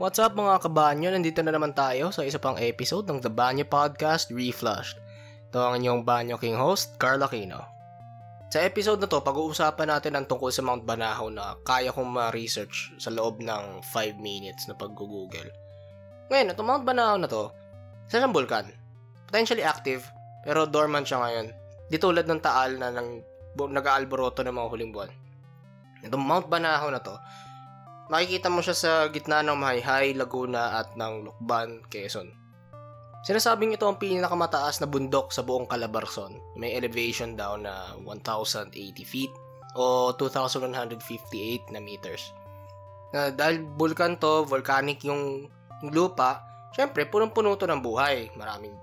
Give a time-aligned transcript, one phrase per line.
[0.00, 1.12] What's up mga kabanyo?
[1.12, 4.96] Nandito na naman tayo sa isa pang episode ng The Banyo Podcast Reflushed.
[5.52, 7.60] Ito ang inyong Banyo King host, Carl Aquino.
[8.48, 12.96] Sa episode na to, pag-uusapan natin ang tungkol sa Mount Banahaw na kaya kong ma-research
[12.96, 15.52] sa loob ng 5 minutes na pag-google.
[16.32, 17.52] Ngayon, itong Mount Banahaw na to,
[18.08, 18.72] isa siyang vulkan.
[19.28, 20.00] Potentially active,
[20.48, 21.52] pero dormant siya ngayon.
[21.92, 23.20] Di tulad ng Taal na nang,
[23.52, 25.12] nag-aalboroto ng mga huling buwan.
[26.00, 27.20] Itong Mount Banahaw na to,
[28.10, 32.34] makikita mo siya sa gitna ng Mahayhay, Laguna at ng Lukban, Quezon.
[33.22, 36.40] Sinasabing ito ang pinakamataas na bundok sa buong Calabarzon.
[36.58, 38.72] May elevation daw na 1,080
[39.04, 39.30] feet
[39.78, 42.34] o 2,158 na meters.
[43.14, 45.46] Uh, dahil vulkan to, volcanic yung,
[45.84, 46.42] yung lupa,
[46.74, 48.32] syempre, punong-puno to ng buhay.
[48.34, 48.74] Maraming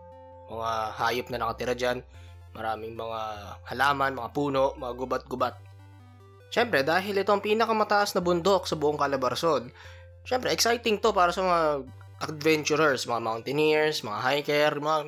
[0.47, 1.99] mga hayop na nakatira dyan,
[2.55, 3.19] maraming mga
[3.67, 5.55] halaman, mga puno, mga gubat-gubat.
[6.47, 9.67] Siyempre, dahil ito ang pinakamataas na bundok sa buong Calabarzon,
[10.23, 11.59] siyempre, exciting to para sa mga
[12.23, 14.99] adventurers, mga mountaineers, mga hiker, mga,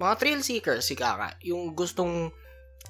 [0.00, 1.36] mga thrill seekers, si Kaka.
[1.44, 2.32] Yung gustong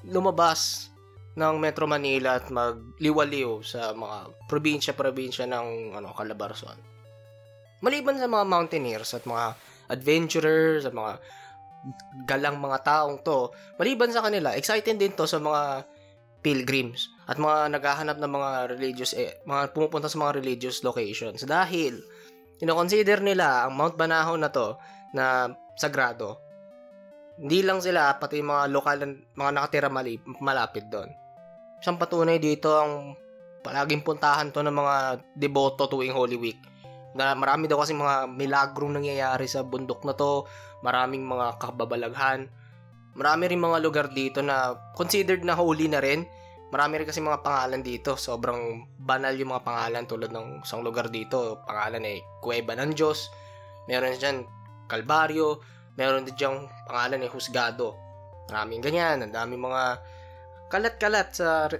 [0.07, 0.91] lumabas
[1.37, 6.79] ng Metro Manila at magliwaliw sa mga probinsya-probinsya ng ano, Calabarzon.
[7.85, 9.53] Maliban sa mga mountaineers at mga
[9.93, 11.21] adventurers at mga
[12.25, 15.85] galang mga taong to, maliban sa kanila, excited din to sa mga
[16.47, 21.99] pilgrims at mga naghahanap ng mga religious eh, mga pumupunta sa mga religious locations dahil
[22.63, 24.79] kino-consider nila ang Mount Banahaw na to
[25.11, 26.39] na sagrado.
[27.37, 29.03] Hindi lang sila pati mga lokal
[29.35, 31.11] mga nakatira mali, malapit doon.
[31.83, 33.19] Isang patunay dito ang
[33.67, 34.97] palaging puntahan to ng mga
[35.35, 36.63] deboto tuwing Holy Week.
[37.19, 40.47] Na marami daw kasi mga milagrong nangyayari sa bundok na to,
[40.81, 42.49] maraming mga kababalaghan,
[43.17, 46.29] marami rin mga lugar dito na considered na holy na rin.
[46.69, 48.15] Marami rin kasi mga pangalan dito.
[48.15, 51.65] Sobrang banal yung mga pangalan tulad ng isang lugar dito.
[51.65, 53.33] Pangalan eh, Cueva ng Diyos.
[53.89, 54.45] Meron dyan,
[54.87, 55.65] Kalbaryo.
[55.97, 57.97] Meron din dyan pangalan eh, Husgado.
[58.53, 59.25] Maraming ganyan.
[59.25, 59.83] Ang daming mga
[60.69, 61.71] kalat-kalat sa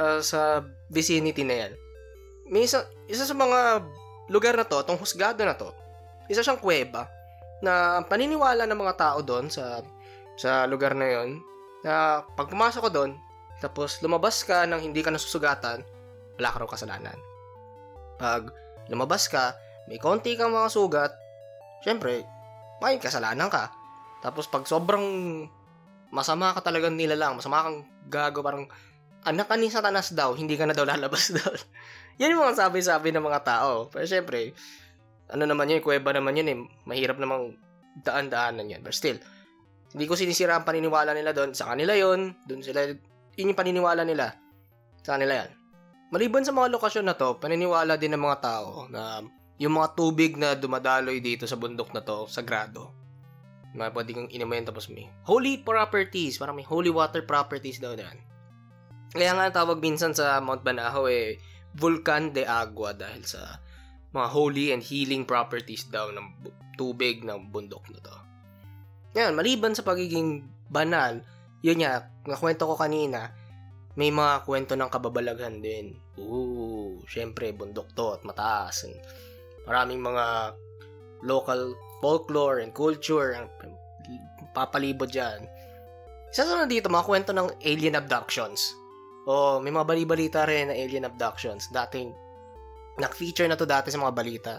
[0.00, 1.72] uh, sa vicinity na yan.
[2.50, 3.84] May isa, isa sa mga
[4.32, 5.70] lugar na to, tong Husgado na to,
[6.26, 7.06] isa siyang kuweba
[7.60, 9.84] na paniniwala ng mga tao doon sa
[10.36, 11.40] sa lugar na yon
[11.80, 13.12] na pag pumasok ko doon,
[13.60, 15.84] tapos lumabas ka nang hindi ka nasusugatan,
[16.36, 17.18] wala ka raw kasalanan.
[18.20, 18.52] Pag
[18.88, 19.56] lumabas ka,
[19.88, 21.12] may konti kang mga sugat,
[21.84, 22.24] syempre,
[22.80, 23.72] may kasalanan ka.
[24.20, 25.04] Tapos pag sobrang
[26.12, 28.68] masama ka talagang nilalang, masama kang gago, parang
[29.24, 31.60] anak ka ni satanas daw, hindi ka na daw lalabas doon.
[32.20, 33.88] yan yung mga sabi-sabi ng mga tao.
[33.88, 34.52] Pero syempre,
[35.30, 37.56] ano naman yun, kuweba naman yun eh, mahirap namang
[38.02, 38.82] daan-daanan yan.
[38.84, 39.16] But still,
[39.90, 41.50] hindi ko sinisira ang paniniwala nila doon.
[41.50, 42.86] Sa kanila yon doon sila,
[43.34, 44.30] yun yung paniniwala nila.
[45.02, 45.50] Sa kanila yan.
[46.10, 49.22] Maliban sa mga lokasyon na to, paniniwala din ng mga tao na
[49.58, 52.94] yung mga tubig na dumadaloy dito sa bundok na to, sagrado.
[53.74, 58.18] Mga pwede kong inumin tapos may holy properties, parang may holy water properties daw yan.
[59.10, 61.38] Kaya nga tawag minsan sa Mount Banahaw eh,
[61.74, 63.58] Vulcan de Agua dahil sa
[64.10, 68.29] mga holy and healing properties daw ng tubig ng bundok na to.
[69.10, 71.18] Ngayon, maliban sa pagiging banal,
[71.66, 73.34] yun nga, nakwento ko kanina,
[73.98, 75.98] may mga kwento ng kababalaghan din.
[76.14, 78.86] Ooh, syempre, bundok to at mataas.
[78.86, 78.94] And
[79.66, 80.54] maraming mga
[81.26, 83.50] local folklore and culture ang
[84.54, 85.44] papalibot dyan.
[86.30, 88.72] Isa sa dito, mga kwento ng alien abductions.
[89.26, 91.66] O, may mga balibalita rin na alien abductions.
[91.74, 92.14] Dating,
[93.02, 94.54] nag-feature na to dati sa mga balita.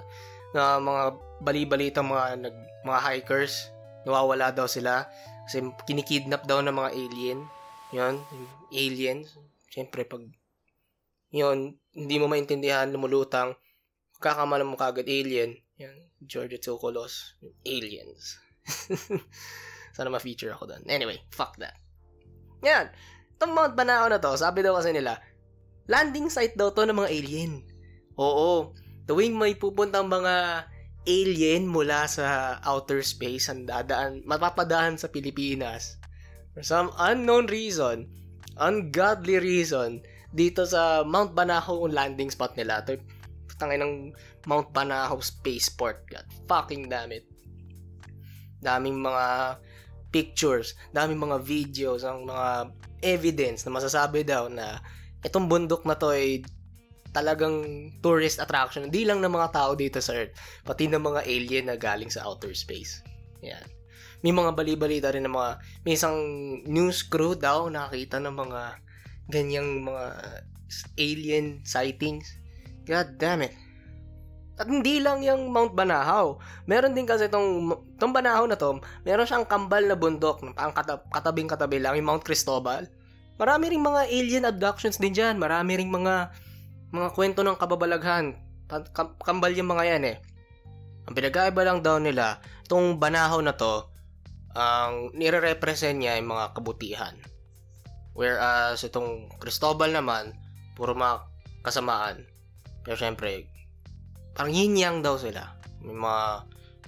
[0.51, 3.71] Na mga bali-balita mga, nag, mga hikers
[4.05, 5.05] nawawala daw sila
[5.45, 7.39] kasi kinikidnap daw ng mga alien.
[7.91, 8.15] Yun,
[8.71, 9.35] aliens.
[9.67, 10.23] Siyempre, pag
[11.31, 13.55] yun, hindi mo maintindihan, lumulutang,
[14.19, 15.55] kakamalan mo kagad alien.
[15.79, 18.37] Yan, George Tsokolos, aliens.
[19.95, 20.83] Sana ma-feature ako doon.
[20.87, 21.75] Anyway, fuck that.
[22.61, 22.91] Yan,
[23.35, 25.17] itong Mount Banao na to, sabi daw kasi nila,
[25.89, 27.53] landing site daw to ng mga alien.
[28.19, 28.75] Oo,
[29.09, 30.67] tuwing may pupuntang mga
[31.09, 35.97] alien mula sa outer space ang dadaan, mapapadahan sa Pilipinas.
[36.53, 38.11] For some unknown reason,
[38.59, 42.83] ungodly reason, dito sa Mount Banahaw ang landing spot nila.
[42.85, 43.01] Ito,
[43.57, 44.13] tangay ng
[44.45, 46.05] Mount Banahaw Spaceport.
[46.09, 47.25] God fucking damn it.
[48.61, 49.57] Daming mga
[50.13, 54.77] pictures, daming mga videos, ang mga evidence na masasabi daw na
[55.25, 56.45] itong bundok na to ay
[57.11, 58.87] talagang tourist attraction.
[58.87, 62.23] Hindi lang ng mga tao dito sa Earth, pati ng mga alien na galing sa
[62.27, 63.03] outer space.
[63.43, 63.63] Yan.
[64.21, 65.51] May mga bali-balita rin ng mga,
[65.83, 66.17] may isang
[66.65, 68.61] news crew daw nakakita ng mga
[69.33, 70.05] ganyang mga
[70.95, 72.27] alien sightings.
[72.85, 73.53] God damn it.
[74.61, 76.37] At hindi lang yung Mount Banahaw.
[76.69, 81.01] Meron din kasi itong, itong Banahaw na to, meron siyang kambal na bundok, ang katab,
[81.09, 82.85] katabing katabi lang, yung Mount Cristobal.
[83.41, 85.41] Marami ring mga alien abductions din dyan.
[85.41, 86.29] Marami ring mga
[86.91, 88.35] mga kwento ng kababalaghan.
[89.23, 90.17] Kambal yung mga yan eh.
[91.07, 93.89] Ang pinagkaiba lang daw nila, itong Banahaw na to,
[94.55, 97.15] ang nire-represent niya yung mga kabutihan.
[98.11, 100.35] Whereas itong Cristobal naman,
[100.75, 101.23] puro mga
[101.63, 102.27] kasamaan.
[102.83, 103.47] Pero syempre,
[104.35, 105.55] parang yin-yang daw sila.
[105.81, 106.23] May mga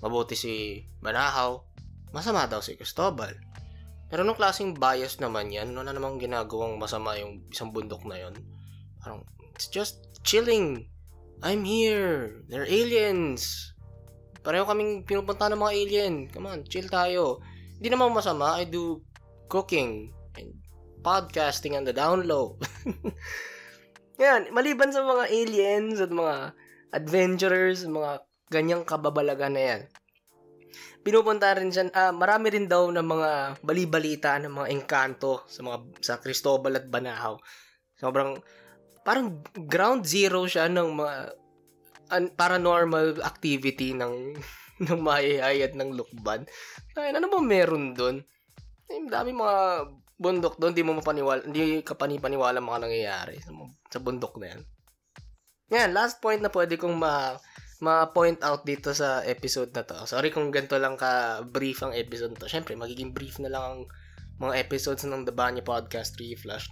[0.04, 1.64] mabuti si Banahaw,
[2.12, 3.34] masama daw si Cristobal.
[4.14, 8.20] Pero nung klaseng bias naman yan, ano na namang ginagawang masama yung isang bundok na
[8.20, 8.36] yon
[9.02, 10.90] Parang, it's just chilling.
[11.46, 12.44] I'm here.
[12.50, 13.74] They're aliens.
[14.44, 16.16] Pareho kaming pinupunta ng mga alien.
[16.28, 17.40] Come on, chill tayo.
[17.80, 18.60] Hindi naman masama.
[18.60, 19.00] I do
[19.48, 20.52] cooking and
[21.04, 22.60] podcasting on the down low.
[24.24, 26.54] Yan, maliban sa mga aliens at mga
[26.94, 28.22] adventurers, mga
[28.54, 29.82] ganyang kababalagan na yan.
[31.02, 33.32] Pinupunta rin siya, uh, marami rin daw ng mga
[33.66, 37.42] balibalita ng mga engkanto sa mga sa Cristobal at Banahaw.
[37.98, 38.38] Sobrang
[39.04, 41.16] parang ground zero siya ng mga
[42.12, 44.36] an, paranormal activity ng
[44.90, 46.44] ng mayayay at ng lukban.
[46.98, 48.26] Ay, ano ba meron doon?
[48.90, 53.52] Ay, dami mga bundok doon, hindi mo mapaniwala, hindi ka panipaniwala mga nangyayari sa,
[53.92, 54.62] sa bundok na yan.
[55.74, 57.38] Yan, last point na pwede kong ma
[57.84, 60.08] ma-point out dito sa episode na to.
[60.08, 62.48] Sorry kung ganito lang ka-brief ang episode na to.
[62.48, 63.80] Siyempre, magiging brief na lang ang
[64.40, 66.72] mga episodes ng The Banya Podcast Reflash.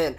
[0.00, 0.16] Yan.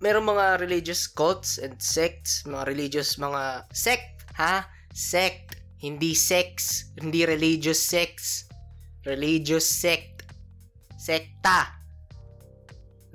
[0.00, 4.68] Merong mga religious cults and sects, mga religious, mga sect, ha?
[4.92, 5.56] Sect.
[5.80, 6.84] Hindi sex.
[7.00, 8.44] Hindi religious sex.
[9.08, 10.28] Religious sect.
[11.00, 11.80] Sekta.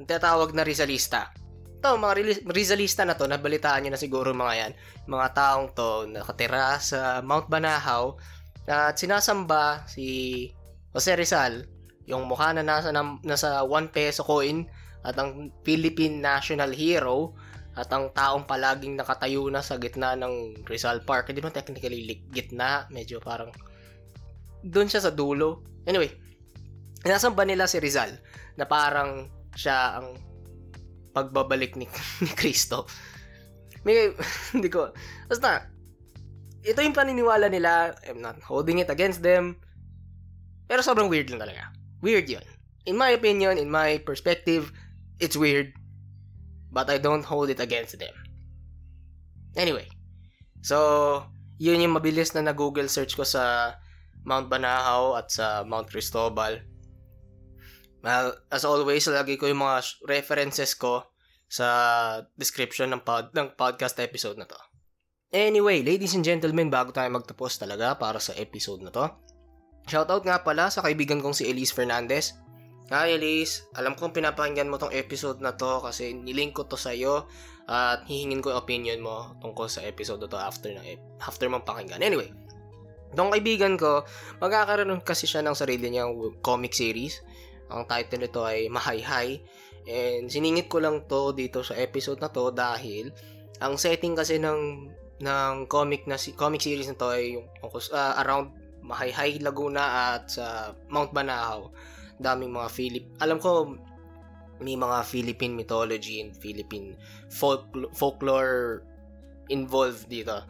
[0.02, 1.42] Ang tatawag na Rizalista
[1.82, 2.14] to, mga
[2.54, 4.72] Rizalista na to, nabalitaan nyo na siguro mga yan,
[5.10, 8.14] mga taong to nakatira sa Mount Banahaw
[8.70, 10.48] at sinasamba si
[10.94, 11.66] Jose Rizal,
[12.06, 14.70] yung mukha na nasa, na, nasa 1 peso coin
[15.02, 17.34] at ang Philippine National Hero
[17.74, 21.32] at ang taong palaging nakatayo na sa gitna ng Rizal Park.
[21.32, 23.50] Hindi man technically gitna, medyo parang
[24.62, 25.64] doon siya sa dulo.
[25.88, 26.12] Anyway,
[27.08, 28.14] nasamba nila si Rizal
[28.60, 30.20] na parang siya ang
[31.16, 31.88] pagbabalik ni,
[32.24, 32.86] ni Kristo.
[33.88, 34.14] May,
[34.54, 34.92] hindi ko,
[35.32, 35.72] basta,
[36.62, 39.58] ito yung paniniwala nila, I'm not holding it against them,
[40.70, 41.74] pero sobrang weird lang talaga.
[42.06, 42.46] Weird yun.
[42.86, 44.74] In my opinion, in my perspective,
[45.22, 45.72] it's weird,
[46.74, 48.12] but I don't hold it against them.
[49.56, 49.88] Anyway,
[50.66, 51.24] so,
[51.62, 53.78] yun yung mabilis na na-google search ko sa
[54.26, 56.58] Mount Banahaw at sa Mount Cristobal.
[58.02, 61.06] Well, as always, lagi ko yung mga references ko
[61.46, 61.68] sa
[62.34, 64.58] description ng, pod, ng podcast episode na to.
[65.32, 69.06] Anyway, ladies and gentlemen, bago tayo magtapos talaga para sa episode na to,
[69.86, 72.36] shoutout nga pala sa kaibigan kong si Elise Fernandez.
[72.92, 76.92] Hi Elise, alam kong pinapakinggan mo tong episode na to kasi nilink ko to sa
[76.92, 77.24] iyo
[77.64, 80.84] at hihingin ko yung opinion mo tungkol sa episode to after, ng,
[81.24, 82.04] after mong pakinggan.
[82.04, 82.36] Anyway,
[83.12, 84.08] Itong kaibigan ko,
[84.40, 87.20] magkakaroon kasi siya ng sarili niyang comic series
[87.72, 89.40] ang title nito ay Mahayhay.
[89.88, 93.12] And siningit ko lang to dito sa episode na to dahil
[93.64, 94.92] ang setting kasi ng
[95.22, 100.74] ng comic na comic series na to ay yung uh, around Mahayhay Laguna at sa
[100.90, 101.70] Mount Banahaw.
[102.22, 103.06] Daming mga Philip.
[103.20, 103.76] Alam ko
[104.62, 106.94] may mga Philippine mythology and Philippine
[107.34, 107.66] folk
[107.98, 108.86] folklore
[109.50, 110.46] involved dito.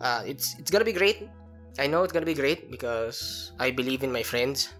[0.00, 1.28] Uh, it's it's gonna be great.
[1.76, 4.72] I know it's gonna be great because I believe in my friends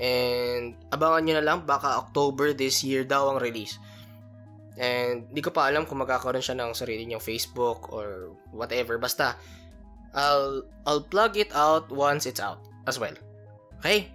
[0.00, 3.76] And abangan nyo na lang, baka October this year daw ang release.
[4.80, 8.96] And di ko pa alam kung magkakaroon siya ng sarili niyang Facebook or whatever.
[8.96, 9.36] Basta,
[10.16, 13.12] I'll, I'll plug it out once it's out as well.
[13.84, 14.08] Okay?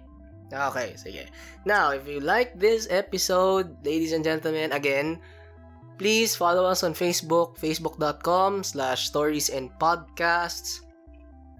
[0.46, 1.26] Okay, sige.
[1.66, 5.18] Now, if you like this episode, ladies and gentlemen, again,
[5.98, 10.86] please follow us on Facebook, facebook.com slash stories and podcasts.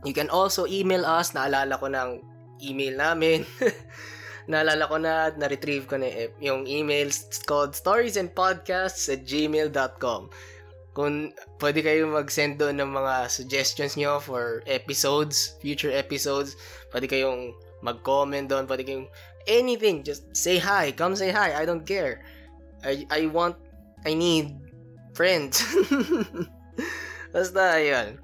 [0.06, 2.22] You can also email us, naalala ko ng
[2.62, 3.42] email namin.
[4.50, 7.10] naalala ko na, na-retrieve ko na yung email
[7.50, 10.30] called storiesandpodcasts at gmail.com.
[10.94, 16.54] Kung pwede kayo mag-send doon ng mga suggestions nyo for episodes, future episodes,
[16.94, 17.52] pwede kayong
[17.86, 19.06] mag-comment doon, pwede kayong
[19.46, 22.26] anything, just say hi, come say hi, I don't care.
[22.82, 23.54] I, I want,
[24.02, 24.58] I need
[25.14, 25.62] friends.
[27.32, 28.18] Basta, ayun.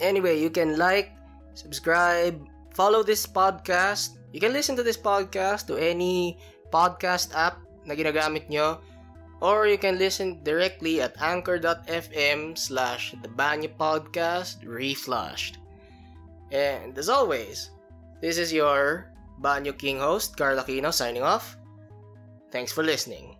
[0.00, 1.12] Anyway, you can like,
[1.52, 2.40] subscribe,
[2.72, 6.42] follow this podcast You can listen to this podcast to any
[6.74, 8.82] podcast app na ginagamit nyo.
[9.38, 15.62] or you can listen directly at anchor.fm slash the Banyo Podcast Reflushed.
[16.50, 17.70] And as always,
[18.20, 21.56] this is your Banyo King host, Carl Aquino, signing off.
[22.50, 23.33] Thanks for listening.